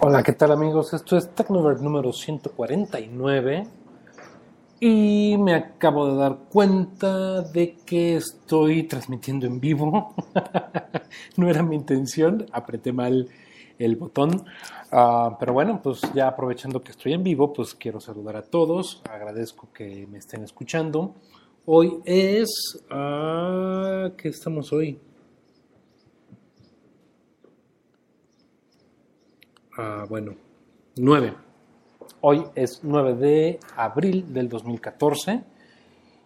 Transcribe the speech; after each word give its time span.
Hola, 0.00 0.22
¿qué 0.22 0.32
tal 0.32 0.50
amigos? 0.50 0.92
Esto 0.94 1.16
es 1.16 1.32
Tecnovert 1.34 1.80
número 1.80 2.12
149 2.12 3.68
y 4.80 5.36
me 5.38 5.54
acabo 5.54 6.08
de 6.08 6.16
dar 6.16 6.38
cuenta 6.50 7.42
de 7.42 7.76
que 7.86 8.16
estoy 8.16 8.82
transmitiendo 8.84 9.46
en 9.46 9.60
vivo. 9.60 10.14
no 11.36 11.48
era 11.48 11.62
mi 11.62 11.76
intención, 11.76 12.46
apreté 12.50 12.92
mal 12.92 13.28
el 13.78 13.96
botón. 13.96 14.44
Ah, 14.90 15.36
pero 15.38 15.52
bueno, 15.52 15.80
pues 15.80 16.00
ya 16.14 16.26
aprovechando 16.26 16.80
que 16.80 16.90
estoy 16.90 17.12
en 17.12 17.22
vivo, 17.22 17.52
pues 17.52 17.74
quiero 17.74 18.00
saludar 18.00 18.36
a 18.36 18.42
todos. 18.42 19.02
Agradezco 19.08 19.68
que 19.72 20.06
me 20.08 20.18
estén 20.18 20.42
escuchando. 20.42 21.14
Hoy 21.64 22.00
es... 22.04 22.48
Uh, 22.90 24.16
¿Qué 24.16 24.30
estamos 24.30 24.72
hoy? 24.72 24.98
Bueno, 30.08 30.34
9. 30.96 31.34
Hoy 32.20 32.44
es 32.54 32.80
9 32.82 33.14
de 33.14 33.60
abril 33.74 34.32
del 34.32 34.48
2014. 34.48 35.42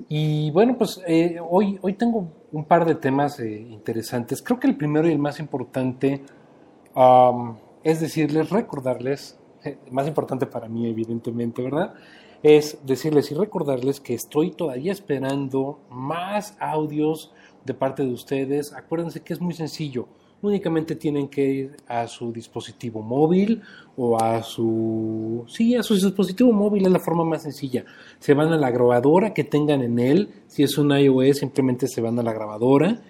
Y 0.08 0.50
bueno, 0.50 0.76
pues 0.76 1.00
eh, 1.06 1.38
hoy, 1.40 1.78
hoy 1.80 1.94
tengo 1.94 2.28
un 2.50 2.64
par 2.64 2.84
de 2.84 2.96
temas 2.96 3.38
eh, 3.38 3.60
interesantes. 3.60 4.42
Creo 4.42 4.58
que 4.58 4.66
el 4.66 4.76
primero 4.76 5.08
y 5.08 5.12
el 5.12 5.18
más 5.18 5.38
importante 5.38 6.24
es 7.84 8.00
decirles, 8.00 8.50
recordarles, 8.50 9.38
eh, 9.62 9.78
más 9.90 10.08
importante 10.08 10.46
para 10.46 10.66
mí 10.66 10.88
evidentemente, 10.88 11.62
¿verdad? 11.62 11.94
Es 12.42 12.78
decirles 12.84 13.30
y 13.30 13.34
recordarles 13.34 14.00
que 14.00 14.14
estoy 14.14 14.50
todavía 14.50 14.92
esperando 14.92 15.78
más 15.88 16.56
audios 16.58 17.32
de 17.64 17.74
parte 17.74 18.02
de 18.02 18.12
ustedes. 18.12 18.72
Acuérdense 18.72 19.20
que 19.20 19.34
es 19.34 19.40
muy 19.40 19.54
sencillo 19.54 20.08
únicamente 20.46 20.96
tienen 20.96 21.28
que 21.28 21.44
ir 21.44 21.76
a 21.86 22.06
su 22.06 22.32
dispositivo 22.32 23.02
móvil 23.02 23.62
o 23.96 24.20
a 24.20 24.42
su... 24.42 25.44
Sí, 25.48 25.74
a 25.74 25.82
su 25.82 25.94
dispositivo 25.94 26.52
móvil 26.52 26.86
es 26.86 26.92
la 26.92 27.00
forma 27.00 27.24
más 27.24 27.42
sencilla. 27.42 27.84
Se 28.18 28.34
van 28.34 28.52
a 28.52 28.56
la 28.56 28.70
grabadora 28.70 29.34
que 29.34 29.44
tengan 29.44 29.82
en 29.82 29.98
él. 29.98 30.28
Si 30.46 30.62
es 30.62 30.78
un 30.78 30.90
iOS, 30.90 31.38
simplemente 31.38 31.86
se 31.88 32.00
van 32.00 32.18
a 32.18 32.22
la 32.22 32.32
grabadora. 32.32 33.02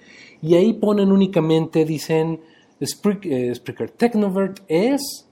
Y 0.42 0.54
ahí 0.54 0.74
ponen 0.74 1.12
únicamente, 1.12 1.84
dicen, 1.84 2.40
Spreaker, 2.84 3.32
eh, 3.32 3.92
Technovert 3.96 4.60
es 4.68 5.25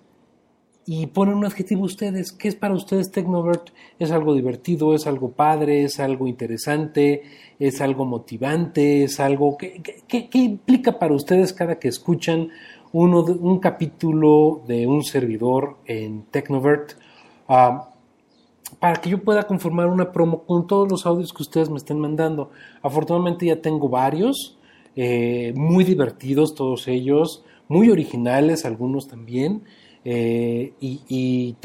y 0.87 1.07
ponen 1.07 1.37
un 1.37 1.47
adjetivo 1.47 1.85
ustedes. 1.85 2.33
¿Qué 2.33 2.49
es 2.49 2.57
para 2.57 2.75
ustedes 2.75 3.11
Technovert? 3.11 3.71
¿Es 3.99 4.11
algo 4.11 4.35
divertido? 4.35 4.95
¿Es 4.95 5.07
algo 5.07 5.31
padre? 5.31 5.85
¿Es 5.85 5.99
algo 5.99 6.27
interesante? 6.27 7.23
¿Es 7.59 7.81
algo 7.81 8.05
motivante? 8.05 9.05
¿Es 9.05 9.21
algo 9.21 9.57
que, 9.57 10.29
implica 10.33 10.99
para 10.99 11.15
ustedes 11.15 11.53
cada 11.53 11.79
que 11.79 11.89
escuchan 11.89 12.51
uno 12.93 13.23
un 13.23 13.59
capítulo 13.59 14.63
de 14.67 14.87
un 14.87 15.03
servidor 15.03 15.79
en 15.87 16.25
Technovert? 16.25 16.93
Ah, 17.49 17.91
para 18.79 19.01
que 19.01 19.09
yo 19.09 19.23
pueda 19.23 19.45
conformar 19.45 19.87
una 19.87 20.13
promo 20.13 20.45
con 20.45 20.67
todos 20.67 20.91
los 20.91 21.07
audios 21.07 21.33
que 21.33 21.43
ustedes 21.43 21.71
me 21.71 21.77
estén 21.77 21.99
mandando. 21.99 22.51
Afortunadamente 22.83 23.47
ya 23.47 23.63
tengo 23.63 23.89
varios, 23.89 24.59
eh, 24.97 25.55
muy 25.57 25.85
divertidos 25.85 26.55
todos 26.55 26.89
ellos, 26.89 27.45
muy 27.69 27.89
originales 27.91 28.67
algunos 28.67 29.09
también. 29.09 29.63
Eh, 30.05 30.75
y, 30.81 31.57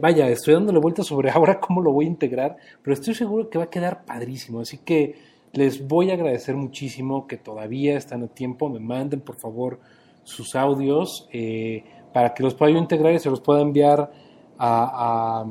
vaya, 0.00 0.28
estoy 0.28 0.54
dándole 0.54 0.80
vueltas 0.80 1.06
sobre 1.06 1.30
ahora 1.34 1.60
cómo 1.60 1.80
lo 1.80 1.92
voy 1.92 2.06
a 2.06 2.08
integrar, 2.08 2.56
pero 2.82 2.94
estoy 2.94 3.14
seguro 3.14 3.48
que 3.48 3.58
va 3.58 3.64
a 3.64 3.70
quedar 3.70 4.04
padrísimo. 4.04 4.60
Así 4.60 4.78
que 4.78 5.16
les 5.52 5.86
voy 5.86 6.10
a 6.10 6.14
agradecer 6.14 6.56
muchísimo 6.56 7.26
que 7.26 7.36
todavía 7.36 7.96
están 7.96 8.22
a 8.22 8.28
tiempo. 8.28 8.68
Me 8.68 8.80
manden 8.80 9.20
por 9.20 9.36
favor 9.36 9.80
sus 10.24 10.54
audios 10.56 11.28
eh, 11.32 11.84
para 12.12 12.34
que 12.34 12.42
los 12.42 12.54
pueda 12.54 12.72
yo 12.72 12.78
integrar 12.78 13.14
y 13.14 13.18
se 13.18 13.30
los 13.30 13.40
pueda 13.40 13.60
enviar 13.60 14.10
a, 14.58 15.46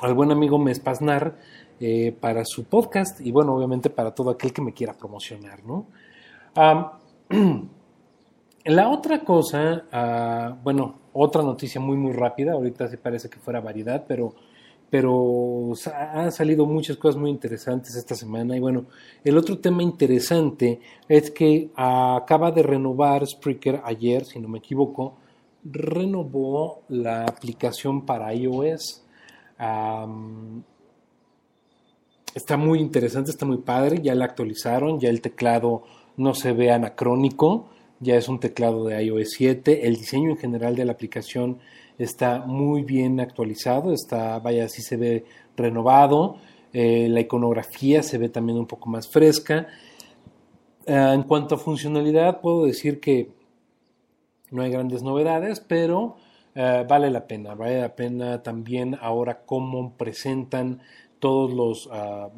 al 0.00 0.14
buen 0.14 0.32
amigo 0.32 0.58
Mespaznar 0.58 1.36
eh, 1.78 2.16
para 2.18 2.44
su 2.44 2.64
podcast 2.64 3.20
y 3.20 3.30
bueno, 3.30 3.54
obviamente 3.54 3.90
para 3.90 4.14
todo 4.14 4.30
aquel 4.30 4.52
que 4.52 4.62
me 4.62 4.72
quiera 4.72 4.94
promocionar, 4.94 5.62
¿no? 5.64 5.86
La 8.64 8.88
otra 8.90 9.24
cosa, 9.24 9.86
ah, 9.90 10.56
bueno, 10.62 11.00
otra 11.12 11.42
noticia 11.42 11.80
muy 11.80 11.96
muy 11.96 12.12
rápida, 12.12 12.52
ahorita 12.52 12.86
se 12.88 12.96
parece 12.96 13.28
que 13.28 13.40
fuera 13.40 13.60
variedad, 13.60 14.04
pero, 14.06 14.34
pero 14.88 15.72
han 16.14 16.30
salido 16.30 16.64
muchas 16.64 16.96
cosas 16.96 17.20
muy 17.20 17.30
interesantes 17.30 17.96
esta 17.96 18.14
semana. 18.14 18.56
Y 18.56 18.60
bueno, 18.60 18.86
el 19.24 19.36
otro 19.36 19.58
tema 19.58 19.82
interesante 19.82 20.80
es 21.08 21.32
que 21.32 21.70
acaba 21.74 22.52
de 22.52 22.62
renovar 22.62 23.26
Spreaker 23.26 23.80
ayer, 23.84 24.24
si 24.24 24.38
no 24.38 24.48
me 24.48 24.58
equivoco, 24.58 25.16
renovó 25.64 26.82
la 26.88 27.24
aplicación 27.24 28.06
para 28.06 28.32
iOS. 28.32 29.02
está 32.32 32.56
muy 32.56 32.78
interesante, 32.78 33.32
está 33.32 33.44
muy 33.44 33.58
padre, 33.58 34.00
ya 34.00 34.14
la 34.14 34.26
actualizaron, 34.26 35.00
ya 35.00 35.08
el 35.10 35.20
teclado 35.20 35.82
no 36.16 36.32
se 36.34 36.52
ve 36.52 36.70
anacrónico 36.70 37.70
ya 38.02 38.16
es 38.16 38.28
un 38.28 38.40
teclado 38.40 38.84
de 38.84 39.02
iOS 39.02 39.30
7, 39.30 39.86
el 39.86 39.96
diseño 39.96 40.30
en 40.30 40.36
general 40.36 40.74
de 40.74 40.84
la 40.84 40.92
aplicación 40.92 41.58
está 41.98 42.40
muy 42.40 42.82
bien 42.82 43.20
actualizado, 43.20 43.92
está, 43.92 44.38
vaya, 44.40 44.64
así 44.64 44.82
se 44.82 44.96
ve 44.96 45.24
renovado, 45.56 46.36
eh, 46.72 47.06
la 47.08 47.20
iconografía 47.20 48.02
se 48.02 48.18
ve 48.18 48.28
también 48.28 48.58
un 48.58 48.66
poco 48.66 48.90
más 48.90 49.08
fresca. 49.08 49.68
Eh, 50.84 51.12
en 51.14 51.22
cuanto 51.22 51.54
a 51.54 51.58
funcionalidad, 51.58 52.40
puedo 52.40 52.64
decir 52.66 52.98
que 52.98 53.30
no 54.50 54.62
hay 54.62 54.70
grandes 54.70 55.02
novedades, 55.02 55.60
pero 55.60 56.16
eh, 56.56 56.84
vale 56.88 57.08
la 57.08 57.26
pena, 57.26 57.54
vale 57.54 57.80
la 57.80 57.94
pena 57.94 58.42
también 58.42 58.98
ahora 59.00 59.42
cómo 59.46 59.92
presentan 59.96 60.80
todos 61.20 61.52
los 61.52 61.88
ah, 61.92 62.30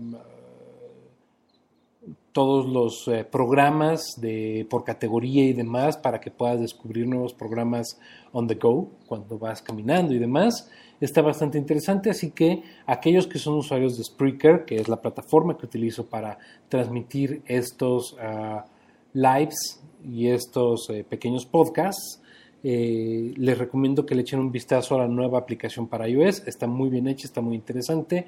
todos 2.35 2.67
los 2.67 3.07
eh, 3.07 3.25
programas 3.25 4.17
de, 4.21 4.67
por 4.69 4.83
categoría 4.83 5.45
y 5.45 5.53
demás 5.53 5.97
para 5.97 6.19
que 6.21 6.33
puedas 6.33 6.61
descubrir 6.61 7.07
nuevos 7.07 7.33
programas 7.33 7.97
on 8.33 8.49
the 8.49 8.57
go 8.57 8.91
cuando 9.07 9.39
vas 9.39 9.63
caminando 9.63 10.13
y 10.13 10.19
demás. 10.19 10.69
Está 11.01 11.23
bastante 11.23 11.59
interesante, 11.59 12.11
así 12.11 12.33
que 12.33 12.65
aquellos 12.87 13.29
que 13.29 13.39
son 13.39 13.55
usuarios 13.55 13.97
de 13.97 14.03
Spreaker, 14.03 14.65
que 14.65 14.75
es 14.75 14.89
la 14.89 15.01
plataforma 15.01 15.57
que 15.57 15.67
utilizo 15.67 16.07
para 16.07 16.37
transmitir 16.69 17.43
estos 17.47 18.17
ah, 18.21 18.65
lives 19.13 19.81
y 20.05 20.27
estos 20.27 20.91
eh, 20.91 21.05
pequeños 21.09 21.47
podcasts, 21.47 22.21
eh, 22.65 23.33
les 23.37 23.57
recomiendo 23.57 24.05
que 24.05 24.17
le 24.17 24.23
echen 24.23 24.41
un 24.41 24.51
vistazo 24.51 24.97
a 24.97 24.99
la 24.99 25.07
nueva 25.07 25.39
aplicación 25.39 25.87
para 25.87 26.09
iOS. 26.09 26.49
Está 26.49 26.67
muy 26.67 26.91
bien 26.91 27.07
hecha, 27.07 27.29
está 27.29 27.41
muy 27.41 27.55
interesante. 27.55 28.27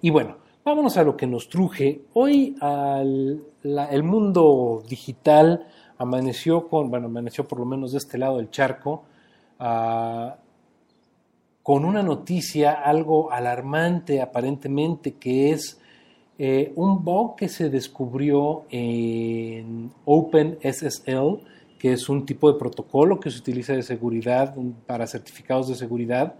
Y 0.00 0.08
bueno, 0.08 0.36
Vámonos 0.64 0.96
a 0.96 1.02
lo 1.02 1.16
que 1.16 1.26
nos 1.26 1.48
truje. 1.48 2.02
Hoy 2.14 2.54
el 2.60 4.02
mundo 4.04 4.84
digital 4.88 5.66
amaneció 5.98 6.68
con, 6.68 6.88
bueno, 6.88 7.06
amaneció 7.06 7.48
por 7.48 7.58
lo 7.58 7.64
menos 7.64 7.90
de 7.90 7.98
este 7.98 8.16
lado 8.16 8.36
del 8.36 8.48
charco, 8.48 9.02
ah, 9.58 10.36
con 11.64 11.84
una 11.84 12.04
noticia 12.04 12.74
algo 12.74 13.32
alarmante 13.32 14.22
aparentemente, 14.22 15.14
que 15.14 15.50
es 15.50 15.80
eh, 16.38 16.72
un 16.76 17.04
bug 17.04 17.34
que 17.34 17.48
se 17.48 17.68
descubrió 17.68 18.64
en 18.70 19.90
OpenSSL, 20.04 21.40
que 21.76 21.92
es 21.92 22.08
un 22.08 22.24
tipo 22.24 22.52
de 22.52 22.58
protocolo 22.60 23.18
que 23.18 23.32
se 23.32 23.40
utiliza 23.40 23.72
de 23.72 23.82
seguridad 23.82 24.54
para 24.86 25.08
certificados 25.08 25.66
de 25.66 25.74
seguridad, 25.74 26.36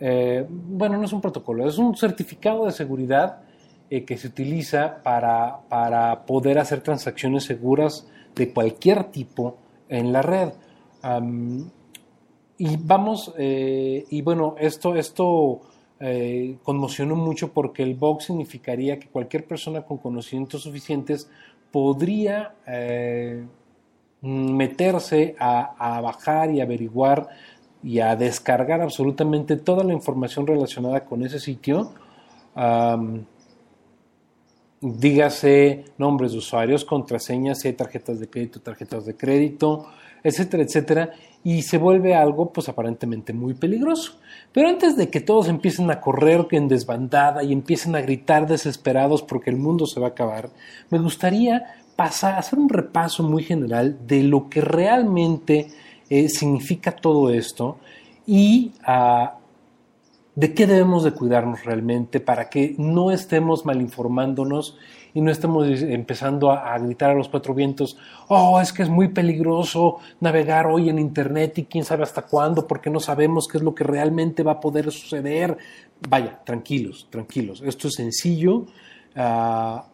eh, 0.00 0.46
bueno, 0.48 0.96
no 0.96 1.04
es 1.04 1.12
un 1.12 1.20
protocolo, 1.20 1.66
es 1.68 1.78
un 1.78 1.96
certificado 1.96 2.66
de 2.66 2.72
seguridad 2.72 3.40
eh, 3.90 4.04
que 4.04 4.16
se 4.16 4.28
utiliza 4.28 5.02
para, 5.02 5.60
para, 5.68 6.24
poder 6.24 6.58
hacer 6.58 6.82
transacciones 6.82 7.44
seguras 7.44 8.06
de 8.34 8.52
cualquier 8.52 9.04
tipo 9.04 9.56
en 9.88 10.12
la 10.12 10.22
red. 10.22 10.50
y 12.58 12.76
vamos, 12.76 13.32
eh, 13.38 14.04
y 14.10 14.22
bueno, 14.22 14.54
esto, 14.58 14.94
esto 14.96 15.60
conmocionó 16.62 17.16
mucho 17.16 17.52
porque 17.52 17.82
el 17.82 17.96
bug 17.96 18.22
significaría 18.22 19.00
que 19.00 19.08
cualquier 19.08 19.44
persona 19.46 19.82
con 19.82 19.98
conocimientos 19.98 20.62
suficientes 20.62 21.28
podría 21.72 22.54
meterse 24.20 25.34
a, 25.38 26.00
bajar 26.00 26.50
y 26.50 26.60
averiguar 26.60 27.28
y 27.82 28.00
a 28.00 28.16
descargar 28.16 28.80
absolutamente 28.80 29.56
toda 29.56 29.84
la 29.84 29.92
información 29.92 30.46
relacionada 30.46 31.04
con 31.04 31.22
ese 31.24 31.38
sitio. 31.38 31.92
dígase 34.80 35.84
nombres 35.98 36.32
de 36.32 36.38
usuarios, 36.38 36.84
contraseñas, 36.84 37.60
si 37.60 37.68
hay 37.68 37.74
tarjetas 37.74 38.20
de 38.20 38.28
crédito, 38.28 38.60
tarjetas 38.60 39.04
de 39.06 39.16
crédito, 39.16 39.86
etcétera, 40.22 40.62
etcétera, 40.62 41.10
y 41.44 41.62
se 41.62 41.78
vuelve 41.78 42.14
algo 42.14 42.52
pues 42.52 42.68
aparentemente 42.68 43.32
muy 43.32 43.54
peligroso. 43.54 44.18
Pero 44.52 44.68
antes 44.68 44.96
de 44.96 45.08
que 45.08 45.20
todos 45.20 45.48
empiecen 45.48 45.90
a 45.90 46.00
correr 46.00 46.46
en 46.50 46.68
desbandada 46.68 47.42
y 47.42 47.52
empiecen 47.52 47.94
a 47.96 48.00
gritar 48.00 48.46
desesperados 48.46 49.22
porque 49.22 49.50
el 49.50 49.56
mundo 49.56 49.86
se 49.86 50.00
va 50.00 50.08
a 50.08 50.10
acabar, 50.10 50.50
me 50.90 50.98
gustaría 50.98 51.74
pasar 51.96 52.38
hacer 52.38 52.58
un 52.58 52.68
repaso 52.68 53.22
muy 53.22 53.42
general 53.42 53.98
de 54.06 54.22
lo 54.22 54.48
que 54.48 54.60
realmente 54.60 55.68
eh, 56.10 56.28
significa 56.28 56.92
todo 56.92 57.30
esto 57.30 57.78
y 58.26 58.72
a 58.84 59.38
de 60.38 60.54
qué 60.54 60.68
debemos 60.68 61.02
de 61.02 61.10
cuidarnos 61.10 61.64
realmente 61.64 62.20
para 62.20 62.48
que 62.48 62.76
no 62.78 63.10
estemos 63.10 63.66
malinformándonos 63.66 64.78
y 65.12 65.20
no 65.20 65.32
estemos 65.32 65.66
empezando 65.66 66.52
a, 66.52 66.78
gritar 66.78 67.10
a 67.10 67.14
los 67.14 67.28
cuatro 67.28 67.54
vientos, 67.54 67.98
oh, 68.28 68.60
es 68.60 68.72
que 68.72 68.84
es 68.84 68.88
muy 68.88 69.08
peligroso 69.08 69.96
navegar 70.20 70.68
hoy 70.68 70.90
en 70.90 71.00
Internet 71.00 71.58
y 71.58 71.64
quién 71.64 71.84
sabe 71.84 72.04
hasta 72.04 72.22
cuándo, 72.22 72.68
porque 72.68 72.88
no 72.88 73.00
sabemos 73.00 73.48
qué 73.48 73.58
es 73.58 73.64
lo 73.64 73.74
que 73.74 73.82
realmente 73.82 74.44
va 74.44 74.52
a 74.52 74.60
poder 74.60 74.92
suceder. 74.92 75.58
Vaya, 76.08 76.38
tranquilos, 76.44 77.08
tranquilos, 77.10 77.60
esto 77.66 77.88
es 77.88 77.94
sencillo. 77.94 78.66
Ah, 79.16 79.86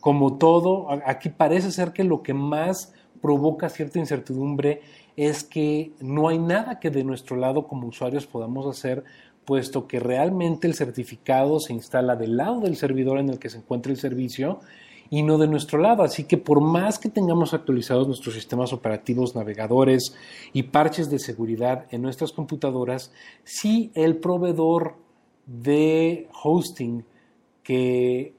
como 0.00 0.38
todo, 0.38 0.88
aquí 1.04 1.28
parece 1.28 1.70
ser 1.70 1.92
que 1.92 2.04
lo 2.04 2.22
que 2.22 2.32
más 2.32 2.94
provoca 3.20 3.68
cierta 3.68 3.98
incertidumbre 3.98 4.80
es 5.16 5.44
que 5.44 5.92
no 6.00 6.28
hay 6.28 6.38
nada 6.38 6.80
que 6.80 6.90
de 6.90 7.04
nuestro 7.04 7.36
lado 7.36 7.66
como 7.66 7.86
usuarios 7.86 8.26
podamos 8.26 8.66
hacer 8.66 9.04
puesto 9.44 9.86
que 9.86 10.00
realmente 10.00 10.66
el 10.66 10.74
certificado 10.74 11.60
se 11.60 11.72
instala 11.72 12.16
del 12.16 12.36
lado 12.36 12.60
del 12.60 12.76
servidor 12.76 13.18
en 13.18 13.28
el 13.28 13.38
que 13.38 13.50
se 13.50 13.58
encuentra 13.58 13.92
el 13.92 13.98
servicio 13.98 14.60
y 15.10 15.22
no 15.22 15.38
de 15.38 15.46
nuestro 15.46 15.78
lado. 15.78 16.02
Así 16.02 16.24
que 16.24 16.38
por 16.38 16.60
más 16.60 16.98
que 16.98 17.10
tengamos 17.10 17.54
actualizados 17.54 18.06
nuestros 18.06 18.34
sistemas 18.34 18.72
operativos, 18.72 19.34
navegadores 19.34 20.14
y 20.52 20.64
parches 20.64 21.10
de 21.10 21.18
seguridad 21.18 21.86
en 21.90 22.02
nuestras 22.02 22.32
computadoras, 22.32 23.12
si 23.44 23.90
el 23.94 24.16
proveedor 24.16 24.96
de 25.46 26.28
hosting 26.42 27.04
que 27.62 28.34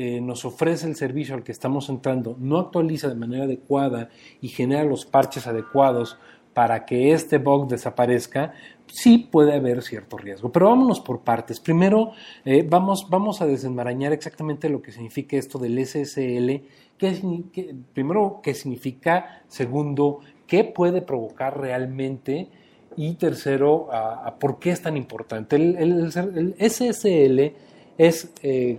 eh, 0.00 0.20
nos 0.20 0.44
ofrece 0.44 0.86
el 0.86 0.94
servicio 0.94 1.34
al 1.34 1.42
que 1.42 1.50
estamos 1.50 1.88
entrando 1.88 2.36
no 2.38 2.58
actualiza 2.58 3.08
de 3.08 3.16
manera 3.16 3.46
adecuada 3.46 4.10
y 4.40 4.46
genera 4.46 4.84
los 4.84 5.04
parches 5.04 5.48
adecuados 5.48 6.16
para 6.54 6.86
que 6.86 7.10
este 7.10 7.38
bug 7.38 7.66
desaparezca, 7.66 8.54
sí 8.86 9.18
puede 9.18 9.54
haber 9.54 9.82
cierto 9.82 10.16
riesgo. 10.16 10.52
Pero 10.52 10.66
vámonos 10.66 11.00
por 11.00 11.22
partes. 11.22 11.58
Primero, 11.58 12.12
eh, 12.44 12.64
vamos, 12.68 13.08
vamos 13.10 13.42
a 13.42 13.46
desenmarañar 13.46 14.12
exactamente 14.12 14.68
lo 14.68 14.80
que 14.82 14.92
significa 14.92 15.36
esto 15.36 15.58
del 15.58 15.84
SSL. 15.84 16.62
Qué, 16.96 17.76
primero, 17.92 18.38
qué 18.40 18.54
significa. 18.54 19.42
Segundo, 19.48 20.20
qué 20.46 20.62
puede 20.62 21.02
provocar 21.02 21.60
realmente. 21.60 22.48
Y 22.96 23.14
tercero, 23.14 23.88
por 24.38 24.60
qué 24.60 24.70
es 24.70 24.80
tan 24.80 24.96
importante. 24.96 25.56
El, 25.56 26.12
SSL 26.58 27.52
es, 27.98 28.32
eh, 28.42 28.78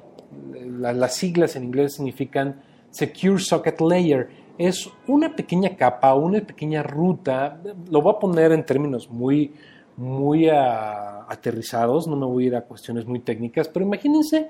las 0.79 1.15
siglas 1.15 1.55
en 1.55 1.65
inglés 1.65 1.93
significan 1.93 2.61
Secure 2.89 3.39
Socket 3.39 3.79
Layer. 3.81 4.29
Es 4.57 4.89
una 5.07 5.35
pequeña 5.35 5.75
capa, 5.75 6.13
una 6.15 6.41
pequeña 6.41 6.83
ruta, 6.83 7.61
lo 7.89 8.01
voy 8.01 8.13
a 8.15 8.19
poner 8.19 8.51
en 8.51 8.65
términos 8.65 9.09
muy, 9.09 9.53
muy 9.95 10.49
ah, 10.49 11.25
aterrizados, 11.29 12.07
no 12.07 12.15
me 12.17 12.25
voy 12.25 12.45
a 12.45 12.47
ir 12.47 12.55
a 12.55 12.65
cuestiones 12.65 13.05
muy 13.05 13.19
técnicas, 13.19 13.69
pero 13.69 13.85
imagínense 13.85 14.49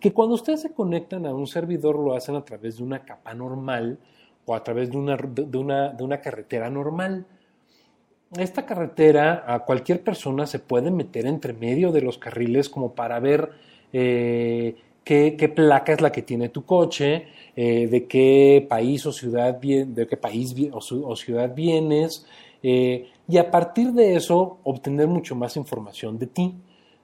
que 0.00 0.12
cuando 0.12 0.34
ustedes 0.34 0.62
se 0.62 0.72
conectan 0.72 1.26
a 1.26 1.34
un 1.34 1.46
servidor 1.46 1.98
lo 1.98 2.14
hacen 2.14 2.36
a 2.36 2.44
través 2.44 2.78
de 2.78 2.84
una 2.84 3.04
capa 3.04 3.34
normal 3.34 3.98
o 4.46 4.54
a 4.54 4.64
través 4.64 4.90
de 4.90 4.96
una, 4.96 5.16
de 5.16 5.58
una, 5.58 5.90
de 5.90 6.02
una 6.02 6.20
carretera 6.20 6.70
normal. 6.70 7.26
Esta 8.38 8.64
carretera 8.64 9.44
a 9.46 9.60
cualquier 9.60 10.02
persona 10.02 10.46
se 10.46 10.58
puede 10.58 10.90
meter 10.90 11.26
entre 11.26 11.52
medio 11.52 11.92
de 11.92 12.00
los 12.00 12.16
carriles 12.16 12.68
como 12.68 12.94
para 12.94 13.20
ver 13.20 13.50
eh, 13.92 14.76
qué, 15.36 15.48
placa 15.48 15.92
es 15.92 16.00
la 16.00 16.12
que 16.12 16.22
tiene 16.22 16.50
tu 16.50 16.64
coche, 16.64 17.26
eh, 17.56 17.88
de 17.88 18.06
qué 18.06 18.64
país 18.68 19.04
o 19.06 19.12
ciudad, 19.12 19.54
de 19.54 20.06
qué 20.06 20.16
país 20.16 20.54
o, 20.72 21.16
ciudad 21.16 21.52
vienes, 21.52 22.26
eh, 22.62 23.08
y 23.28 23.38
a 23.38 23.50
partir 23.50 23.92
de 23.92 24.14
eso 24.14 24.58
obtener 24.62 25.08
mucho 25.08 25.34
más 25.34 25.56
información 25.56 26.18
de 26.18 26.26
ti. 26.26 26.54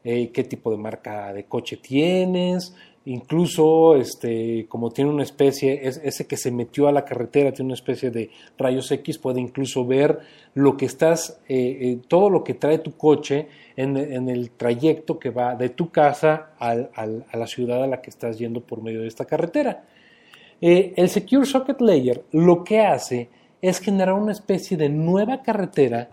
Eh, 0.05 0.31
qué 0.33 0.45
tipo 0.45 0.71
de 0.71 0.77
marca 0.77 1.33
de 1.33 1.47
coche 1.47 1.79
tienes, 1.79 2.77
incluso 3.07 3.97
este, 3.97 4.67
como 4.69 4.91
tiene 4.91 5.11
una 5.11 5.23
especie, 5.23 5.81
ese 5.83 6.27
que 6.27 6.37
se 6.37 6.51
metió 6.51 6.87
a 6.87 6.93
la 6.93 7.05
carretera 7.05 7.53
tiene 7.53 7.69
una 7.69 7.75
especie 7.75 8.11
de 8.11 8.31
rayos 8.59 8.91
X, 8.91 9.19
puede 9.19 9.41
incluso 9.41 9.87
ver 9.87 10.21
lo 10.55 10.77
que 10.77 10.87
estás, 10.87 11.41
todo 12.09 12.31
lo 12.31 12.45
que 12.45 12.55
trae 12.55 12.79
tu 12.79 12.93
coche 12.97 13.49
en, 13.77 13.97
el 13.97 14.51
trayecto 14.51 15.19
que 15.19 15.31
va 15.31 15.55
de 15.55 15.71
tu 15.71 15.91
casa 15.91 16.51
a 16.59 16.75
la 16.75 17.47
ciudad 17.47 17.83
a 17.83 17.87
la 17.87 18.01
que 18.01 18.11
estás 18.11 18.39
yendo 18.39 18.61
por 18.61 18.83
medio 18.83 19.01
de 19.03 19.09
esta 19.09 19.25
carretera. 19.25 19.85
Eh, 20.61 20.95
el 20.97 21.09
Secure 21.11 21.45
Socket 21.45 21.81
Layer 21.81 22.25
lo 22.33 22.65
que 22.65 22.81
hace 22.81 23.29
es 23.61 23.79
generar 23.79 24.15
una 24.15 24.33
especie 24.33 24.77
de 24.77 24.89
nueva 24.89 25.43
carretera 25.43 26.09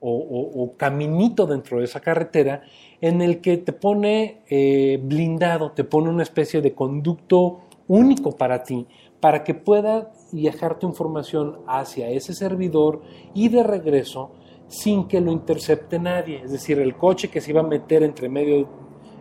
o, 0.00 0.74
caminito 0.76 1.46
dentro 1.46 1.78
de 1.78 1.84
esa 1.84 2.00
carretera 2.00 2.62
en 3.00 3.22
el 3.22 3.40
que 3.40 3.56
te 3.58 3.72
pone 3.72 4.42
eh, 4.48 4.98
blindado, 5.02 5.72
te 5.72 5.84
pone 5.84 6.08
una 6.08 6.22
especie 6.22 6.60
de 6.60 6.74
conducto 6.74 7.60
único 7.88 8.32
para 8.32 8.62
ti, 8.62 8.86
para 9.20 9.44
que 9.44 9.54
pueda 9.54 10.12
viajar 10.32 10.78
tu 10.78 10.86
información 10.86 11.60
hacia 11.66 12.08
ese 12.10 12.34
servidor 12.34 13.02
y 13.34 13.48
de 13.48 13.62
regreso 13.62 14.32
sin 14.68 15.06
que 15.06 15.20
lo 15.20 15.32
intercepte 15.32 15.98
nadie. 15.98 16.42
Es 16.44 16.52
decir, 16.52 16.78
el 16.78 16.96
coche 16.96 17.28
que 17.28 17.40
se 17.40 17.50
iba 17.50 17.60
a 17.60 17.66
meter 17.66 18.02
entre 18.02 18.28
medio 18.28 18.68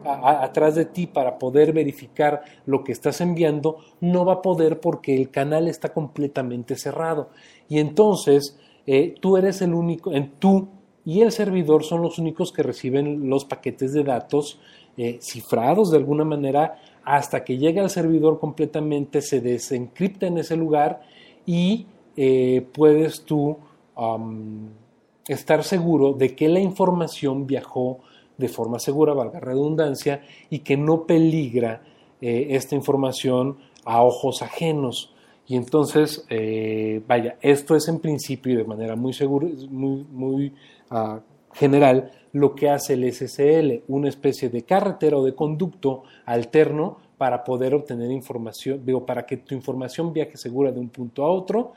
atrás 0.05 0.75
de 0.75 0.85
ti 0.85 1.07
para 1.07 1.37
poder 1.39 1.73
verificar 1.73 2.43
lo 2.65 2.83
que 2.83 2.91
estás 2.91 3.21
enviando, 3.21 3.77
no 4.01 4.23
va 4.23 4.33
a 4.33 4.41
poder 4.41 4.79
porque 4.79 5.15
el 5.15 5.31
canal 5.31 5.67
está 5.67 5.93
completamente 5.93 6.75
cerrado. 6.75 7.29
Y 7.67 7.79
entonces 7.79 8.59
eh, 8.87 9.15
tú 9.19 9.37
eres 9.37 9.61
el 9.61 9.73
único, 9.73 10.11
en 10.13 10.31
tú 10.39 10.67
y 11.05 11.21
el 11.21 11.31
servidor 11.31 11.83
son 11.83 12.01
los 12.01 12.19
únicos 12.19 12.51
que 12.51 12.63
reciben 12.63 13.29
los 13.29 13.45
paquetes 13.45 13.93
de 13.93 14.03
datos 14.03 14.59
eh, 14.97 15.17
cifrados 15.21 15.91
de 15.91 15.97
alguna 15.97 16.23
manera 16.23 16.79
hasta 17.03 17.43
que 17.43 17.57
llega 17.57 17.81
al 17.81 17.89
servidor 17.89 18.39
completamente, 18.39 19.21
se 19.21 19.41
desencripta 19.41 20.27
en 20.27 20.37
ese 20.37 20.55
lugar 20.55 21.01
y 21.45 21.87
eh, 22.15 22.65
puedes 22.73 23.23
tú 23.23 23.57
estar 25.27 25.63
seguro 25.63 26.13
de 26.13 26.35
que 26.35 26.49
la 26.49 26.59
información 26.59 27.47
viajó 27.47 27.99
de 28.37 28.49
forma 28.49 28.79
segura, 28.79 29.13
valga 29.13 29.39
redundancia, 29.39 30.21
y 30.49 30.59
que 30.59 30.75
no 30.75 31.05
peligra 31.05 31.81
esta 32.19 32.75
información 32.75 33.57
a 33.85 34.03
ojos 34.03 34.41
ajenos. 34.41 35.14
Y 35.47 35.55
entonces, 35.55 36.25
eh, 36.29 37.01
vaya, 37.07 37.37
esto 37.41 37.75
es 37.75 37.87
en 37.87 37.99
principio 37.99 38.53
y 38.53 38.55
de 38.57 38.63
manera 38.63 38.95
muy 38.95 39.13
segura, 39.13 39.47
muy, 39.69 40.05
muy 40.11 40.53
ah, 40.89 41.19
general, 41.53 42.11
lo 42.33 42.55
que 42.55 42.69
hace 42.69 42.93
el 42.93 43.11
SSL, 43.13 43.83
una 43.87 44.09
especie 44.09 44.49
de 44.49 44.63
carretera 44.63 45.17
o 45.17 45.23
de 45.23 45.35
conducto 45.35 46.03
alterno 46.25 46.97
para 47.17 47.43
poder 47.43 47.73
obtener 47.73 48.11
información, 48.11 48.81
digo, 48.85 49.05
para 49.05 49.25
que 49.25 49.37
tu 49.37 49.55
información 49.55 50.11
viaje 50.11 50.35
segura 50.35 50.71
de 50.71 50.79
un 50.79 50.89
punto 50.89 51.23
a 51.23 51.31
otro 51.31 51.73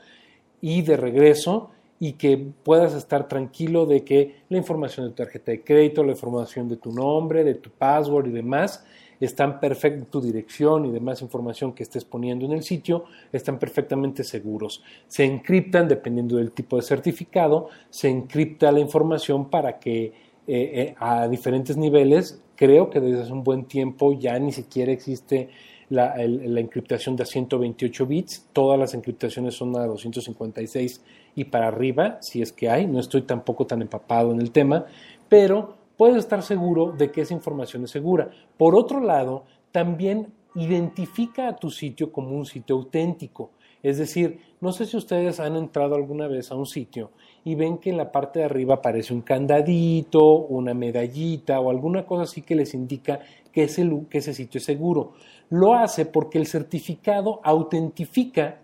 y 0.59 0.81
de 0.81 0.97
regreso 0.97 1.71
y 1.99 2.13
que 2.13 2.37
puedas 2.37 2.93
estar 2.93 3.27
tranquilo 3.27 3.85
de 3.85 4.03
que 4.03 4.41
la 4.49 4.57
información 4.57 5.05
de 5.05 5.11
tu 5.11 5.23
tarjeta 5.23 5.51
de 5.51 5.63
crédito, 5.63 6.03
la 6.03 6.11
información 6.11 6.67
de 6.67 6.77
tu 6.77 6.91
nombre, 6.91 7.43
de 7.43 7.55
tu 7.55 7.69
password 7.69 8.27
y 8.27 8.31
demás 8.31 8.83
están 9.19 9.59
perfectos, 9.59 10.09
tu 10.09 10.21
dirección 10.21 10.85
y 10.85 10.91
demás 10.91 11.21
información 11.21 11.73
que 11.73 11.83
estés 11.83 12.05
poniendo 12.05 12.45
en 12.45 12.53
el 12.53 12.63
sitio 12.63 13.05
están 13.31 13.59
perfectamente 13.59 14.23
seguros. 14.23 14.83
Se 15.07 15.25
encriptan 15.25 15.87
dependiendo 15.87 16.37
del 16.37 16.51
tipo 16.51 16.77
de 16.77 16.83
certificado, 16.83 17.69
se 17.89 18.09
encripta 18.09 18.71
la 18.71 18.79
información 18.79 19.49
para 19.49 19.79
que 19.79 20.05
eh, 20.05 20.13
eh, 20.47 20.95
a 20.97 21.27
diferentes 21.27 21.77
niveles, 21.77 22.41
creo 22.55 22.89
que 22.89 22.99
desde 22.99 23.21
hace 23.21 23.33
un 23.33 23.43
buen 23.43 23.65
tiempo 23.65 24.13
ya 24.13 24.39
ni 24.39 24.51
siquiera 24.51 24.91
existe 24.91 25.49
la, 25.89 26.15
la, 26.17 26.59
encriptación 26.59 27.15
de 27.15 27.25
128 27.25 28.05
bits, 28.05 28.47
todas 28.53 28.79
las 28.79 28.93
encriptaciones 28.93 29.55
son 29.55 29.75
a 29.75 29.85
256 29.85 31.01
y 31.35 31.45
para 31.45 31.67
arriba, 31.67 32.17
si 32.21 32.41
es 32.41 32.51
que 32.51 32.69
hay, 32.69 32.85
no 32.87 32.99
estoy 32.99 33.23
tampoco 33.23 33.65
tan 33.65 33.81
empapado 33.81 34.31
en 34.31 34.39
el 34.39 34.51
tema, 34.51 34.85
pero 35.29 35.78
puedes 35.99 36.15
estar 36.15 36.41
seguro 36.43 36.93
de 36.93 37.11
que 37.11 37.19
esa 37.19 37.33
información 37.33 37.83
es 37.83 37.91
segura. 37.91 38.29
Por 38.55 38.73
otro 38.73 39.01
lado, 39.01 39.43
también 39.73 40.31
identifica 40.55 41.49
a 41.49 41.57
tu 41.57 41.69
sitio 41.69 42.09
como 42.09 42.37
un 42.37 42.45
sitio 42.45 42.77
auténtico. 42.77 43.51
Es 43.83 43.97
decir, 43.97 44.39
no 44.61 44.71
sé 44.71 44.85
si 44.85 44.95
ustedes 44.95 45.41
han 45.41 45.57
entrado 45.57 45.95
alguna 45.95 46.27
vez 46.27 46.51
a 46.51 46.55
un 46.55 46.67
sitio 46.67 47.11
y 47.43 47.55
ven 47.55 47.79
que 47.79 47.89
en 47.89 47.97
la 47.97 48.13
parte 48.13 48.39
de 48.39 48.45
arriba 48.45 48.75
aparece 48.75 49.13
un 49.13 49.23
candadito, 49.23 50.23
una 50.45 50.73
medallita 50.73 51.59
o 51.59 51.69
alguna 51.69 52.05
cosa 52.05 52.23
así 52.23 52.43
que 52.43 52.55
les 52.55 52.73
indica 52.73 53.19
que 53.51 53.63
ese, 53.63 53.85
que 54.09 54.19
ese 54.19 54.33
sitio 54.33 54.59
es 54.59 54.63
seguro. 54.63 55.15
Lo 55.49 55.73
hace 55.73 56.05
porque 56.05 56.37
el 56.37 56.47
certificado 56.47 57.41
autentifica 57.43 58.61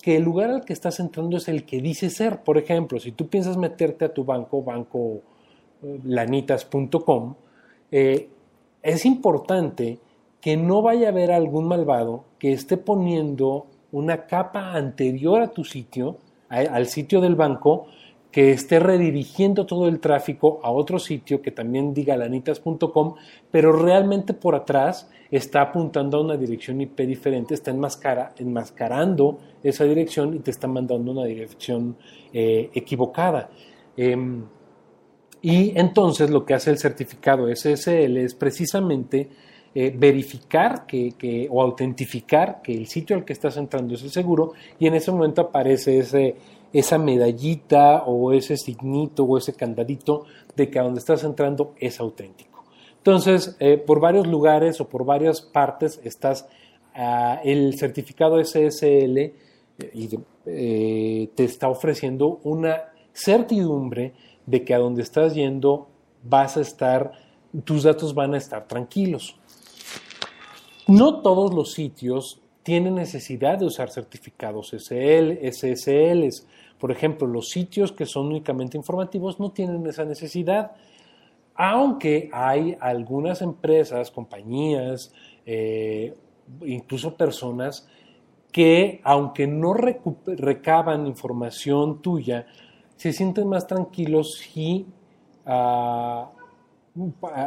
que 0.00 0.14
el 0.14 0.22
lugar 0.22 0.50
al 0.50 0.64
que 0.64 0.72
estás 0.72 1.00
entrando 1.00 1.38
es 1.38 1.48
el 1.48 1.64
que 1.64 1.80
dice 1.80 2.10
ser. 2.10 2.44
Por 2.44 2.58
ejemplo, 2.58 3.00
si 3.00 3.10
tú 3.10 3.26
piensas 3.26 3.56
meterte 3.56 4.04
a 4.04 4.14
tu 4.14 4.22
banco, 4.24 4.62
banco 4.62 5.22
lanitas.com, 5.82 7.34
eh, 7.90 8.28
es 8.82 9.06
importante 9.06 9.98
que 10.40 10.56
no 10.56 10.82
vaya 10.82 11.08
a 11.08 11.10
haber 11.10 11.32
algún 11.32 11.66
malvado 11.66 12.24
que 12.38 12.52
esté 12.52 12.76
poniendo 12.76 13.66
una 13.90 14.26
capa 14.26 14.72
anterior 14.74 15.42
a 15.42 15.48
tu 15.48 15.64
sitio, 15.64 16.18
al 16.48 16.86
sitio 16.86 17.20
del 17.20 17.34
banco, 17.34 17.86
que 18.30 18.52
esté 18.52 18.78
redirigiendo 18.78 19.66
todo 19.66 19.88
el 19.88 20.00
tráfico 20.00 20.60
a 20.62 20.70
otro 20.70 20.98
sitio 20.98 21.40
que 21.40 21.50
también 21.50 21.94
diga 21.94 22.16
lanitas.com, 22.16 23.14
pero 23.50 23.72
realmente 23.72 24.34
por 24.34 24.54
atrás 24.54 25.10
está 25.30 25.62
apuntando 25.62 26.18
a 26.18 26.20
una 26.20 26.36
dirección 26.36 26.80
IP 26.80 27.00
diferente, 27.00 27.54
está 27.54 27.70
enmascarando 27.70 29.38
esa 29.62 29.84
dirección 29.84 30.34
y 30.34 30.38
te 30.40 30.50
está 30.50 30.68
mandando 30.68 31.12
una 31.12 31.24
dirección 31.24 31.96
eh, 32.32 32.70
equivocada. 32.74 33.50
Em, 33.96 34.44
y 35.42 35.78
entonces 35.78 36.30
lo 36.30 36.44
que 36.44 36.54
hace 36.54 36.70
el 36.70 36.78
certificado 36.78 37.48
SSL 37.54 38.16
es 38.16 38.34
precisamente 38.34 39.28
eh, 39.74 39.94
verificar 39.96 40.86
que, 40.86 41.46
o 41.50 41.62
autentificar 41.62 42.62
que 42.62 42.72
el 42.72 42.86
sitio 42.86 43.14
al 43.14 43.24
que 43.24 43.32
estás 43.32 43.56
entrando 43.56 43.94
es 43.94 44.02
el 44.02 44.10
seguro 44.10 44.52
y 44.78 44.86
en 44.86 44.94
ese 44.94 45.12
momento 45.12 45.42
aparece 45.42 45.98
ese, 45.98 46.36
esa 46.72 46.98
medallita 46.98 48.02
o 48.04 48.32
ese 48.32 48.56
signito 48.56 49.24
o 49.24 49.38
ese 49.38 49.52
candadito 49.52 50.24
de 50.56 50.68
que 50.68 50.78
a 50.78 50.82
donde 50.82 51.00
estás 51.00 51.22
entrando 51.22 51.74
es 51.78 52.00
auténtico. 52.00 52.64
Entonces, 52.96 53.56
eh, 53.60 53.78
por 53.78 54.00
varios 54.00 54.26
lugares 54.26 54.80
o 54.80 54.88
por 54.88 55.04
varias 55.04 55.40
partes 55.40 56.00
estás, 56.02 56.48
ah, 56.94 57.40
el 57.44 57.78
certificado 57.78 58.42
SSL 58.42 59.32
eh, 60.46 61.28
te 61.34 61.44
está 61.44 61.68
ofreciendo 61.68 62.40
una 62.42 62.84
certidumbre 63.12 64.12
de 64.48 64.64
que 64.64 64.74
a 64.74 64.78
donde 64.78 65.02
estás 65.02 65.34
yendo 65.34 65.88
vas 66.22 66.56
a 66.56 66.62
estar, 66.62 67.12
tus 67.64 67.82
datos 67.82 68.14
van 68.14 68.34
a 68.34 68.38
estar 68.38 68.66
tranquilos. 68.66 69.36
No 70.86 71.20
todos 71.20 71.52
los 71.52 71.72
sitios 71.72 72.40
tienen 72.62 72.94
necesidad 72.94 73.58
de 73.58 73.66
usar 73.66 73.90
certificados 73.90 74.72
SL, 74.72 75.38
SSLs. 75.42 76.46
Por 76.78 76.90
ejemplo, 76.90 77.26
los 77.26 77.50
sitios 77.50 77.92
que 77.92 78.06
son 78.06 78.26
únicamente 78.28 78.76
informativos 78.76 79.38
no 79.38 79.50
tienen 79.50 79.86
esa 79.86 80.04
necesidad, 80.04 80.72
aunque 81.54 82.30
hay 82.32 82.76
algunas 82.80 83.42
empresas, 83.42 84.10
compañías, 84.10 85.12
eh, 85.44 86.14
incluso 86.64 87.16
personas 87.16 87.86
que, 88.50 89.00
aunque 89.04 89.46
no 89.46 89.74
recaban 89.74 91.06
información 91.06 92.00
tuya, 92.00 92.46
se 92.98 93.12
sienten 93.12 93.48
más 93.48 93.66
tranquilos 93.66 94.34
si 94.34 94.84
ah, 95.46 96.30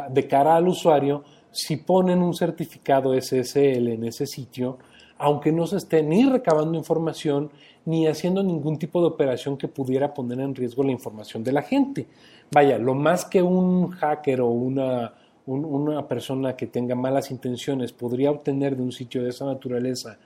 de 0.08 0.26
cara 0.26 0.56
al 0.56 0.66
usuario, 0.66 1.22
si 1.50 1.76
ponen 1.76 2.22
un 2.22 2.34
certificado 2.34 3.14
SSL 3.14 3.88
en 3.88 4.04
ese 4.04 4.26
sitio, 4.26 4.78
aunque 5.18 5.52
no 5.52 5.66
se 5.66 5.76
esté 5.76 6.02
ni 6.02 6.24
recabando 6.24 6.76
información 6.76 7.50
ni 7.84 8.06
haciendo 8.06 8.42
ningún 8.42 8.78
tipo 8.78 9.00
de 9.02 9.08
operación 9.08 9.58
que 9.58 9.68
pudiera 9.68 10.14
poner 10.14 10.40
en 10.40 10.54
riesgo 10.54 10.82
la 10.82 10.92
información 10.92 11.44
de 11.44 11.52
la 11.52 11.62
gente. 11.62 12.06
Vaya, 12.50 12.78
lo 12.78 12.94
más 12.94 13.26
que 13.26 13.42
un 13.42 13.90
hacker 13.90 14.40
o 14.40 14.48
una, 14.48 15.12
una 15.46 16.08
persona 16.08 16.56
que 16.56 16.66
tenga 16.66 16.94
malas 16.94 17.30
intenciones 17.30 17.92
podría 17.92 18.30
obtener 18.30 18.74
de 18.74 18.82
un 18.82 18.92
sitio 18.92 19.22
de 19.22 19.28
esa 19.28 19.44
naturaleza 19.44 20.18